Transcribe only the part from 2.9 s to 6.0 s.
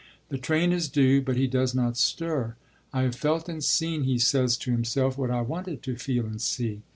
'I have felt and seen,' he says to himself, 'what I wanted to